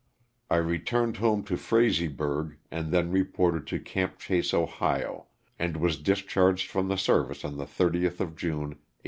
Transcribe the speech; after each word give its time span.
I 0.49 0.55
returned 0.55 1.17
home 1.17 1.43
to 1.43 1.53
Frazeysburgh, 1.55 2.57
and 2.71 2.91
then 2.91 3.11
reported 3.11 3.67
to 3.67 3.79
"Camp 3.79 4.17
Chase," 4.17 4.51
Ohio, 4.51 5.27
and 5.59 5.77
was 5.77 5.97
discharged 6.01 6.71
from 6.71 6.87
the 6.87 6.97
service 6.97 7.45
on 7.45 7.57
the 7.57 7.65
30th 7.65 8.19
of 8.19 8.35
June, 8.35 8.79
1865. 8.81 8.83